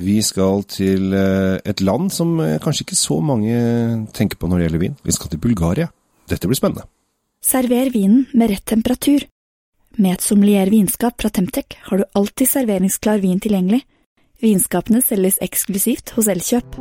[0.00, 3.52] Vi skal til eh, et land som eh, kanskje ikke så mange
[4.16, 4.96] tenker på når det gjelder vin.
[5.04, 5.90] Vi skal til Bulgaria.
[6.30, 6.86] Dette blir spennende.
[7.42, 9.26] Server vinen med rett temperatur.
[9.98, 13.82] Med et sommelier vinskap fra Temtec har du alltid serveringsklar vin tilgjengelig.
[14.42, 16.80] Vinskapene selges eksklusivt hos Elkjøp.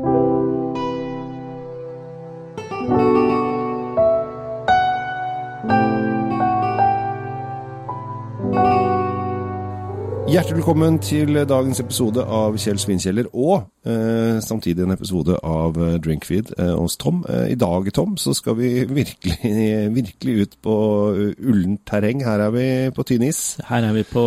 [10.31, 15.97] Hjertelig velkommen til dagens episode av Kjell Svinkjeller, og eh, samtidig en episode av eh,
[15.99, 17.17] Drinkfeed eh, hos Tom.
[17.27, 18.69] Eh, I dag, Tom, så skal vi
[19.01, 19.51] virkelig,
[19.91, 20.77] virkelig ut på
[21.17, 22.23] uh, ullent terreng.
[22.23, 23.41] Her er vi på tynn is.
[23.67, 24.23] Her er vi på,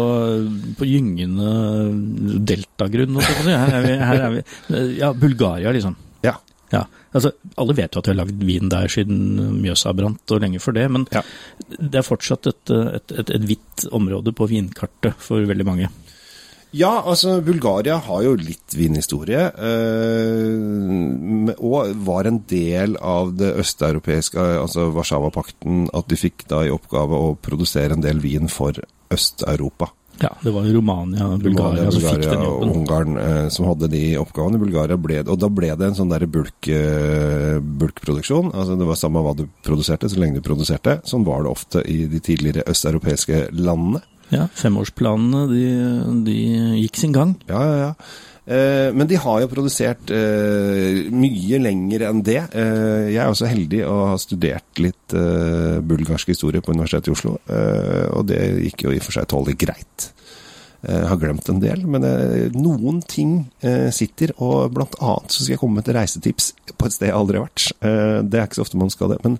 [0.76, 1.54] på gyngende
[2.52, 3.16] deltagrunn.
[3.16, 3.56] holdt jeg på si.
[3.64, 5.96] Her er vi, her er vi Ja, Bulgaria, liksom.
[6.74, 6.84] Ja.
[7.14, 10.58] Altså Alle vet jo at de har lagd vin der siden Mjøsa brant og lenge
[10.62, 11.22] før det, men Ja.
[11.78, 15.90] det er fortsatt et, et, et, et hvitt område på vinkartet for veldig mange.
[16.74, 19.44] Ja, altså Bulgaria har jo litt vinhistorie.
[19.54, 26.72] Eh, og var en del av det østeuropeiske, altså Warszawapakten, at de fikk da i
[26.74, 28.74] oppgave å produsere en del vin for
[29.14, 29.92] Øst-Europa.
[30.24, 32.72] Ja, Det var Romania og Bulgaria som fikk den og jobben.
[32.78, 34.60] Ungarn eh, som hadde de oppgavene.
[34.62, 38.52] Bulgaria ble, og da ble det en sånn der bulk, eh, bulkproduksjon.
[38.54, 40.98] Altså det var samme hva du produserte, så lenge du produserte.
[41.08, 44.02] Sånn var det ofte i de tidligere østeuropeiske landene.
[44.32, 45.64] Ja, Femårsplanene de,
[46.26, 46.38] de
[46.80, 47.36] gikk sin gang.
[47.50, 47.90] Ja, ja, ja.
[48.44, 52.40] Eh, men de har jo produsert eh, mye lenger enn det.
[52.52, 57.36] Eh, jeg er også heldig å ha studert litt bulgarsk historie på Universitetet i Oslo,
[58.16, 60.06] og det gikk jo i og for seg tålelig greit.
[60.84, 62.02] Jeg har glemt en del, men
[62.56, 63.36] noen ting
[63.94, 67.16] sitter, og blant annet så skal jeg komme med et reisetips på et sted jeg
[67.16, 67.68] aldri har vært.
[68.26, 69.38] Det er ikke så ofte man skal det, men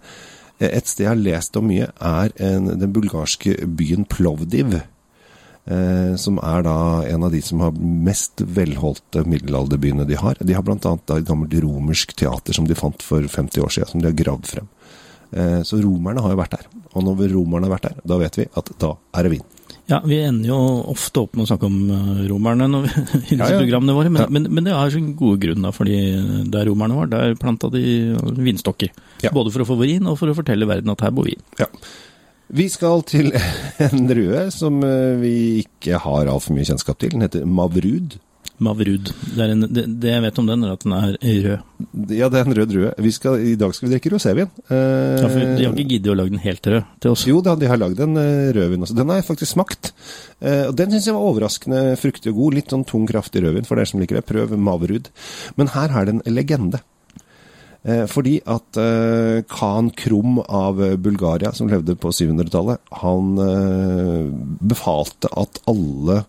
[0.62, 4.78] et sted jeg har lest om mye, er den bulgarske byen Plovdiv.
[5.64, 6.74] Eh, som er da
[7.08, 10.36] en av de som har mest velholdte middelalderbyene de har.
[10.44, 10.76] De har bl.a.
[10.76, 14.50] et gammelt romersk teater som de fant for 50 år siden, som de har gravd
[14.50, 14.68] frem.
[15.32, 16.68] Eh, så romerne har jo vært der.
[16.92, 19.46] Og når romerne har vært der, da vet vi at da er det vin.
[19.88, 20.58] Ja, vi ender jo
[20.92, 23.64] ofte opp med å snakke om eh, romerne når vi, i disse Ja, ja.
[23.64, 24.28] programmene våre, men, Ja.
[24.36, 25.96] men, men det er sin gode grunn, da, fordi
[26.52, 27.82] der romerne var, der planta de
[28.36, 28.92] vinstokker.
[29.32, 31.36] Både for å få vin, og for å fortelle verden at her bor vi.
[31.60, 31.72] Ja.
[32.52, 33.32] Vi skal til
[33.86, 35.34] en drue som eh, vi
[35.64, 37.14] ikke har altfor mye kjennskap til.
[37.16, 38.18] Den heter Mavrud.
[38.62, 39.08] Mavrud.
[39.34, 41.64] Det, er en, det, det jeg vet om den, er at den er rød.
[42.14, 42.92] Ja, det er en rød drue.
[43.02, 44.46] Vi skal, I dag skal vi drikke rosévin.
[44.68, 47.24] Eh, Ja, for de har ikke giddet å lage den helt rød til oss.
[47.26, 48.94] Jo da, de har lagd en eh, rødvin også.
[49.00, 49.90] Den har jeg faktisk smakt.
[50.38, 52.58] Eh, og Den syns jeg var overraskende fruktig og god.
[52.60, 54.26] Litt sånn tung, kraftig rødvin for dere som liker det.
[54.30, 55.10] Prøv Mavrud.
[55.58, 56.84] Men her er det en legende.
[57.84, 63.34] Eh, fordi at eh, Khan Krum av eh, Bulgaria, som levde på 700-tallet, han
[64.64, 66.22] befalte at alle,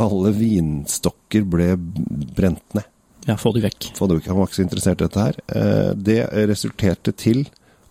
[0.00, 2.88] alle vinstokker ble brent ned.
[3.26, 3.90] Ja, få de vekk.
[3.98, 5.94] Få det- Han var ikke så interessert i dette her.
[5.98, 7.44] Det resulterte til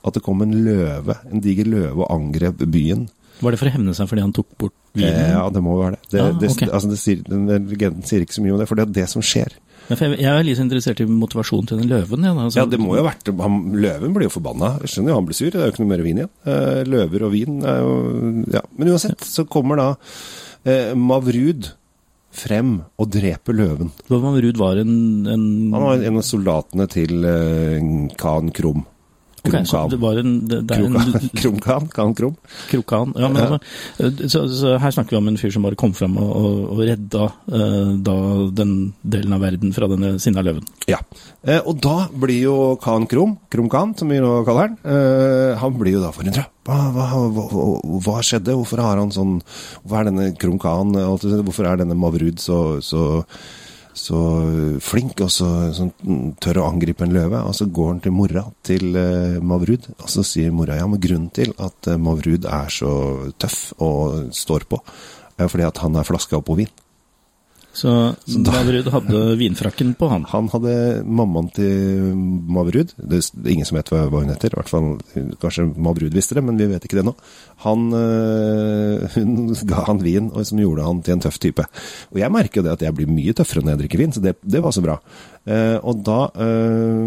[0.06, 3.08] at det kom en løve, en diger løve, og angrep byen.
[3.42, 5.12] Var det for å hevne seg fordi han tok bort vinen?
[5.26, 6.10] Eh, Ja, det må jo være det.
[6.14, 8.68] det, Ah, det, altså det sier, den den legenden sier ikke så mye om det,
[8.70, 9.58] for det er det som skjer.
[9.90, 12.24] Ja, jeg, jeg er litt interessert i motivasjonen til den løven.
[12.26, 14.72] Ja, altså, Ja, det må jo ha vært han, Løven blir jo forbanna.
[14.82, 16.32] Jeg skjønner jo han blir sur, det er jo ikke noe mer vin igjen.
[16.48, 17.92] Eh, løver og vin er jo
[18.56, 18.62] Ja.
[18.80, 19.90] Men uansett, så kommer da
[20.66, 21.70] eh, Mavrud
[22.36, 23.92] frem og dreper løven.
[24.10, 24.96] Mavrud var en,
[25.30, 25.46] en
[25.76, 27.86] Han var en av soldatene til eh,
[28.20, 28.86] Khan Krum.
[29.46, 30.80] Ok, Krum så det var en, det, det?
[32.72, 33.14] Krokan.
[33.16, 33.60] Ja, men altså,
[34.28, 36.82] så, så her snakker vi om en fyr som bare kom fram og, og, og
[36.90, 38.18] redda eh, da
[38.62, 40.66] den delen av verden fra denne sinna løven.
[40.90, 41.00] Ja.
[41.46, 45.78] Eh, og da blir jo Khan Krum, Krum som vi nå kaller han, eh, han
[45.80, 46.48] blir jo da forundra.
[46.66, 47.66] Hva, hva, hva,
[48.02, 48.56] hva skjedde?
[48.58, 49.36] Hvorfor har han sånn
[49.84, 50.32] Hvorfor er denne
[50.62, 53.04] Khan eh, Hvorfor er denne Mavrud så, så,
[53.96, 54.20] så
[54.84, 57.42] flink og så sånn, mm, tør å angripe en løve?
[57.48, 61.02] Og så går han til mora til uh, Mavrud, og så sier mora ja, men
[61.02, 62.92] grunnen til at uh, Mavrud er så
[63.42, 64.82] tøff og står på,
[65.40, 66.74] er fordi at han er flaska opp på vin.
[67.76, 67.92] Så,
[68.26, 70.24] da- Mavrud hadde vinfrakken på han.
[70.32, 72.94] Han hadde mammaen til Mavrud.
[72.96, 74.54] Det er ingen som vet hva hun heter.
[74.54, 74.88] I hvert fall,
[75.44, 77.12] Kanskje Mavrud visste det, men vi vet ikke det nå.
[77.66, 81.66] Han, øh, hun ga han vin som gjorde han til en tøff type.
[82.16, 84.24] Og jeg merker jo det at jeg blir mye tøffere når jeg drikker vin, så
[84.24, 84.96] det, det var så bra.
[85.44, 87.04] Eh, og da øh,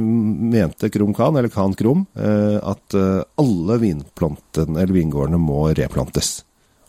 [0.53, 3.01] mente Krum Khan, eller Khan Krum, øh, at
[3.41, 6.43] alle vinplantene, eller vingårdene må replantes.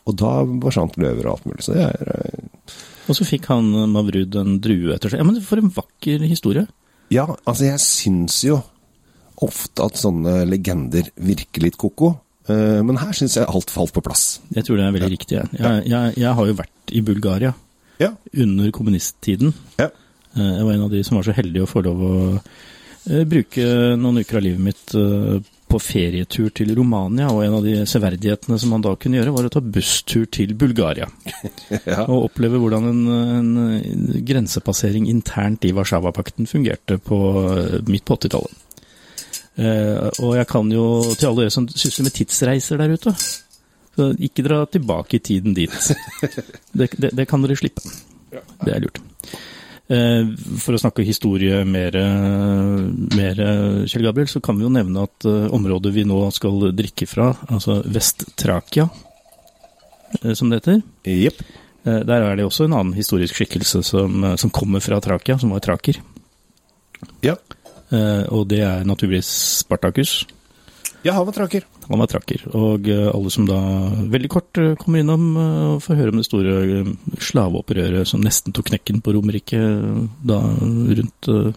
[0.10, 1.64] Og da forsvant løver og alt mulig.
[1.64, 2.49] Så det er
[3.10, 5.20] Og så fikk han Mavrud en drue etter seg.
[5.24, 6.68] Ja, men For en vakker historie.
[7.10, 8.60] Ja, altså jeg syns jo
[9.42, 12.12] ofte at sånne legender virker litt ko-ko.
[12.50, 14.40] eh, Men her syns jeg alt falt på plass.
[14.54, 15.38] Jeg tror det er veldig riktig.
[15.40, 17.54] Jeg, jeg, jeg, jeg har jo vært i Bulgaria
[18.00, 18.12] Ja.
[18.38, 19.54] under kommunisttiden.
[19.80, 19.90] Ja.
[20.36, 22.14] Eh, Jeg var en av de som var så heldig å få lov å
[23.10, 23.66] eh, bruke
[23.98, 24.94] noen uker av livet mitt
[25.70, 29.50] på ferietur til Romania, og en av de severdighetene som han da kunne gjøre, var
[29.50, 31.10] å ta busstur til Bulgaria.
[31.90, 32.04] Ja.
[32.10, 33.02] Og oppleve hvordan en,
[33.40, 37.18] en grensepassering internt i Warszawapakten fungerte på,
[37.90, 38.58] midt på 80-tallet.
[39.60, 40.86] Eh, og jeg kan jo,
[41.16, 43.14] til alle dere som sysler med tidsreiser der ute,
[44.00, 45.74] så ikke dra tilbake i tiden dit.
[46.80, 47.82] Det, det, det kan dere slippe.
[48.30, 49.02] Det er lurt.
[49.90, 50.28] Eh,
[50.62, 52.82] For å snakke historie mer, eh,
[53.18, 57.08] mer, eh, Kjell Gabriel, så kan vi jo nevne at området vi nå skal drikke
[57.08, 58.90] fra, altså Vest-Trakia,
[60.36, 64.80] som det heter, eh, der er det også en annen historisk skikkelse som, som kommer
[64.80, 65.98] fra Trakia, som var traker.
[67.24, 67.36] Ja.
[68.30, 70.28] Og det er naturligvis Spartakus.
[71.04, 71.64] Ja, han var traker.
[71.90, 73.58] Han var tracker, Og eh, alle som da
[74.14, 76.84] veldig kort eh, kommer innom eh, og får høre om det store
[77.30, 79.58] slaveopprøret som nesten tok knekken på Romerike
[80.22, 81.50] da rundt eh,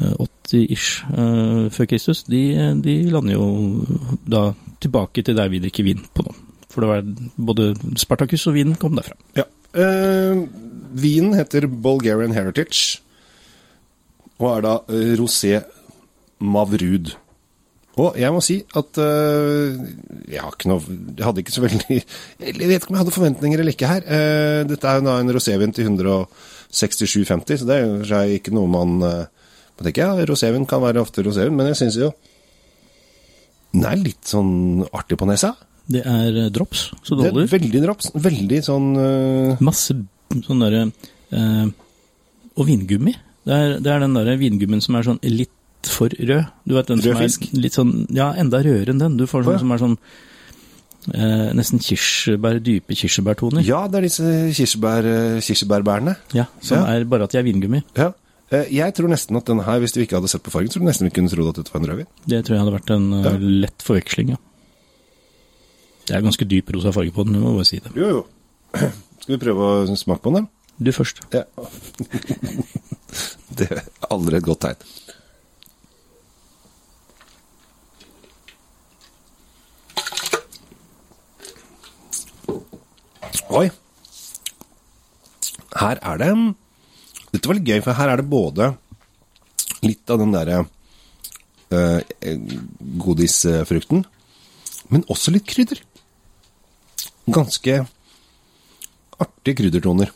[0.00, 2.42] 80-ish eh, før Kristus, de,
[2.84, 3.46] de lander jo
[4.28, 4.50] da
[4.80, 6.36] tilbake til der vi drikker vin på nå.
[6.70, 7.08] For det var
[7.50, 9.16] både Spartacus og vinen kom derfra.
[9.40, 9.48] Ja.
[9.72, 10.44] Eh,
[11.00, 13.00] vinen heter Bulgarian Heritage,
[14.36, 14.76] og er da
[15.20, 15.62] rosé
[16.40, 17.14] Mavrud.
[17.98, 19.74] Og jeg må si at uh,
[20.30, 20.78] jeg noe
[21.18, 24.06] Jeg hadde ikke så veldig Jeg vet ikke om jeg hadde forventninger eller ikke her.
[24.06, 28.54] Uh, dette er jo da en rosévin til 167,50, så det er jo seg ikke
[28.54, 29.26] noe man uh,
[29.74, 32.12] Man tenker ja, rosévin kan være ofte rosévin, men jeg syns jo
[33.70, 35.52] den er litt sånn artig på nesa.
[35.90, 37.52] Det er eh, drops, så det Det er holder.
[37.54, 38.10] veldig drops.
[38.14, 39.62] Veldig sånn uh...
[39.62, 39.96] Masse
[40.46, 40.82] sånn derre
[41.34, 41.66] eh,
[42.58, 43.14] Og vingummi.
[43.46, 45.54] Det er, det er den derre vingummien som er sånn litt
[45.88, 46.44] for rød.
[46.66, 47.46] Du vet den Rød som fisk?
[47.54, 49.16] litt sånn Ja, enda rødere enn den.
[49.16, 49.58] Du får sånn ja.
[49.58, 49.98] som er sånn
[51.14, 53.62] eh, nesten kirsebær, dype kirsebærtoner.
[53.64, 56.16] Ja, det er disse kirsebær, eh, kirsebærbærene.
[56.36, 56.96] Ja, som Ja.
[56.96, 57.82] er bare at de er vingummi.
[57.96, 58.12] Ja.
[58.52, 60.74] Eh, Jeg tror nesten at denne her, hvis vi ikke hadde sett på fargen, så
[60.78, 62.06] tror du nesten vi kunne trodd at dette var en rødvin.
[62.26, 63.38] Det tror jeg hadde vært en eh, Ja.
[63.38, 64.36] lett forveksling, ja.
[66.06, 67.92] Det er ganske dyp rosa farge på den, du må bare si det.
[67.94, 68.26] Jo, jo.
[69.20, 70.48] Skal vi prøve å smake på den?
[70.82, 71.20] Du først.
[71.32, 71.44] Ja.
[73.56, 74.76] det er aldri et godt tegn.
[83.60, 83.68] Oi.
[85.80, 86.30] Her er det
[87.30, 88.72] Dette var litt gøy, for her er det både
[89.86, 90.64] litt av den derre
[91.70, 92.00] uh,
[93.00, 94.02] godisfrukten,
[94.90, 95.78] men også litt krydder.
[97.30, 97.76] Ganske
[99.20, 100.10] artige kryddertoner.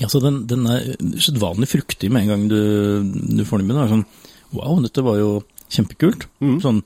[0.00, 2.58] Ja, så den, den er usedvanlig fruktig med en gang du,
[3.38, 3.92] du får den i munnen.
[3.92, 5.30] Sånn, wow, dette var jo
[5.68, 6.26] kjempekult.
[6.64, 6.82] Sånn,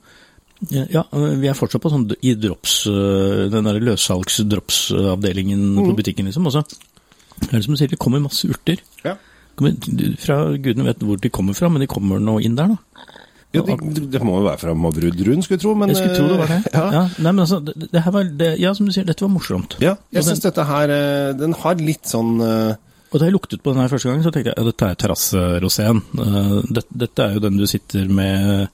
[0.71, 6.47] ja, vi er fortsatt på sånn i drops, øh, den der løssalgs-drops-avdelingen på butikken, liksom.
[6.47, 8.81] Og så er det som du sier, det kommer masse urter.
[9.03, 9.17] Ja.
[9.57, 9.75] Kommer,
[10.21, 13.09] fra Gudene vet hvor de kommer fra, men de kommer nå inn der, da.
[13.53, 13.75] Ja, det,
[14.09, 15.75] det må jo være fra Mavrud-druen, skulle jeg tro.
[15.77, 16.61] Men, Jeg skulle tro det var det.
[16.73, 19.25] Ja, Ja, nei, men altså, det, det her var, det, ja, som du sier, dette
[19.25, 19.77] var morsomt.
[19.83, 22.73] ja jeg syns dette her eh, Den har litt sånn eh,
[23.13, 24.97] Og da jeg luktet på den her første gang, så tenkte jeg at dette er
[25.03, 26.01] terrasseroseen.
[26.17, 28.73] Uh, det, dette er jo den du sitter med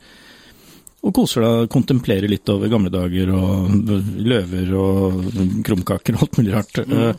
[1.04, 3.70] og koser deg, kontemplerer litt over gamle dager og
[4.20, 5.30] løver og
[5.66, 6.82] krumkaker og alt mulig rart.
[6.84, 7.14] Uh,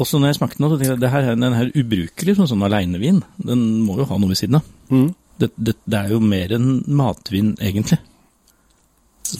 [0.00, 2.36] også når jeg smakte den, så tenkte jeg at det her, er- den her ubrukelig
[2.38, 4.70] som sånn aleinevin, den må jo ha noe ved siden av.
[4.92, 5.10] mm.
[5.40, 7.96] Det, det, det er jo mer enn matvin, egentlig.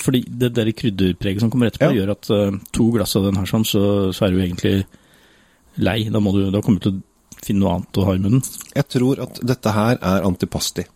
[0.01, 1.99] Fordi det der krydderpreget som kommer etterpå, Ja.
[2.05, 3.83] gjør at uh, to glass av den her sånn, så,
[4.15, 4.87] så er du egentlig
[5.77, 5.99] lei.
[6.09, 8.41] Da, må du, da kommer du til å finne noe annet å ha i munnen.
[8.77, 10.87] Jeg tror at dette her er antipasti.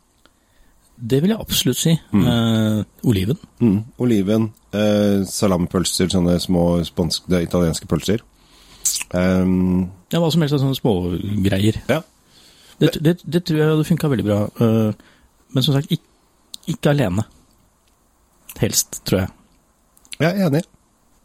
[0.97, 1.91] Det vil jeg absolutt si.
[2.15, 3.39] Eh, oliven.
[3.61, 3.79] Mm.
[3.99, 8.23] Oliven, eh, salamipølser, sånne små spanske, italienske pølser.
[9.15, 11.81] Um, Ja, hva som helst av sånne smågreier.
[11.89, 12.03] ja.
[12.81, 14.39] Det, det, det tror jeg hadde funka veldig bra.
[14.59, 14.93] Uh,
[15.55, 16.03] men som sagt, ikke,
[16.73, 17.23] ikke alene.
[18.59, 19.29] Helst, tror jeg.
[20.21, 20.63] Jeg er enig.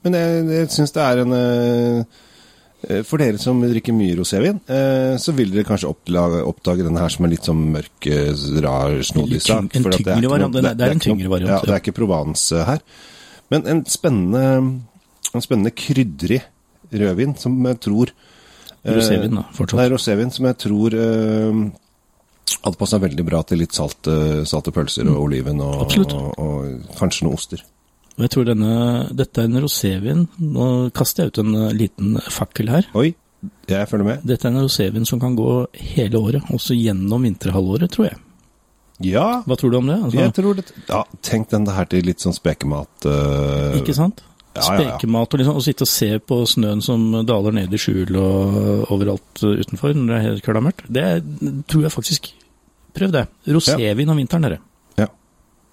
[0.06, 2.20] Men jeg, jeg syns det er en eh,
[2.80, 7.26] For dere som drikker mye rosévin, eh, så vil dere kanskje oppdage, denne her som
[7.28, 8.32] er litt sånn mørk, eh,
[8.64, 9.76] rar, snodig sak.
[9.76, 11.80] en for at det er tyngre variant, det er- en tyngre variant, Ja, det er
[11.84, 12.80] ikke Provence eh, her.
[13.52, 14.80] Men en spennende,
[15.36, 16.42] en spennende krydrig
[16.94, 18.12] rødvin som jeg tror
[18.86, 19.76] eh, Rosévin, da, fortsatt.
[19.76, 21.72] Nei, rosévin som jeg tror eh,
[22.64, 25.92] hadde passa veldig bra til litt salte, salte pølser og oliven og.
[25.98, 27.62] Og, og kanskje noe oster.
[28.20, 28.72] Og jeg tror denne,
[29.16, 30.26] dette er en rosévin.
[30.44, 32.90] Nå kaster jeg ut en eh, liten fakkel her.
[33.00, 33.14] Oi,
[33.72, 34.26] jeg følger med.
[34.28, 35.54] Dette er en rosévin som kan gå
[35.96, 38.18] hele året, også gjennom vinterhalvåret, tror jeg.
[39.08, 39.96] Ja, Hva tror du om det?
[40.04, 43.08] Altså, jeg tror det Ja, tenk den her til litt sånn spekemat.
[43.08, 44.20] uh, Ikke sant?
[44.58, 44.66] Ja.
[44.66, 48.92] Spekemat og liksom, å sitte og se på snøen som daler ned i skjul og
[48.92, 50.84] overalt utenfor når det er helt klamert.
[50.92, 51.06] det
[51.72, 52.32] tror jeg faktisk
[52.90, 53.22] Prøv det.
[53.48, 54.58] Rosévin om vinteren, dere.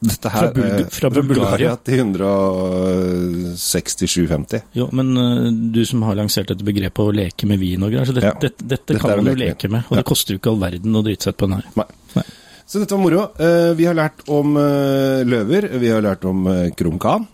[0.02, 1.76] Dette her, Fra Bulga- eh, fra Bulgaria.
[1.82, 4.62] til 167,50.
[4.76, 8.04] Jo, men øh, du som har lansert dette begrepet å leke med vin og greier,
[8.08, 8.32] så dette, Ja.
[8.40, 9.72] dette, dette, Dette kan man jo leke med.
[9.72, 9.82] med.
[9.90, 10.02] Og Ja.
[10.02, 11.64] det koster jo ikke all verden å drite seg ut på den her.
[11.76, 11.86] Nei.
[12.16, 12.24] Nei.
[12.66, 13.23] Så dette var moro.
[13.38, 16.46] Eh, vi har lært om eh, løver, vi har lært om
[16.76, 17.28] Krum Khan.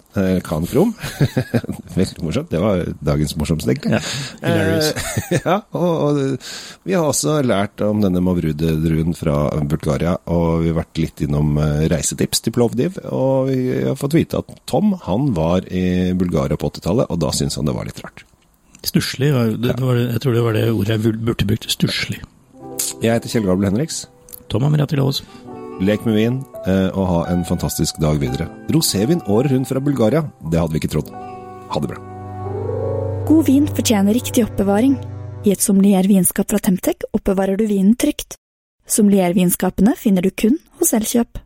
[0.45, 0.93] Khan Krum.
[1.97, 2.51] Veldig morsomt.
[2.53, 3.97] Det var dagens morsomste, egentlig.
[3.97, 4.01] Ja.
[4.45, 10.73] Eh, ja, og, og vi har også lært om denne Mavrude-druen fra Bulgaria, og vi
[10.73, 14.93] har vært litt innom eh, reisetips til Plovdiv, og vi har fått vite at Tom,
[15.07, 18.27] han var i Bulgaria på 80-tallet, og da syntes han det var litt rart.
[18.85, 21.71] Stusslig, jeg tror det var det ordet jeg burde brukt.
[21.73, 22.21] Stusslig.
[23.01, 24.05] Jeg heter Kjell Gabel Henriks.
[24.53, 25.23] Tom Amiriati Laas.
[25.81, 26.35] Lek med vin,
[26.69, 28.51] eh, og ha en fantastisk dag videre.
[28.69, 31.09] Rosévin året rundt fra Bulgaria, det hadde vi ikke trodd.
[31.73, 31.99] Ha det bra.
[33.27, 34.99] God vin fortjener riktig oppbevaring.
[35.45, 38.37] I et sommelier vinskap fra Temtec oppbevarer du vinen trygt.
[38.87, 41.41] Sommeliervinskapene finner du kun hos Elkjøp.